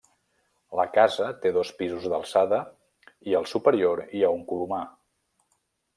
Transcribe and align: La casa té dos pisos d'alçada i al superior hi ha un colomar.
La 0.79 0.85
casa 0.93 1.27
té 1.43 1.51
dos 1.57 1.73
pisos 1.83 2.09
d'alçada 2.13 2.61
i 3.33 3.39
al 3.41 3.47
superior 3.55 4.05
hi 4.09 4.25
ha 4.31 4.35
un 4.39 4.43
colomar. 4.53 4.85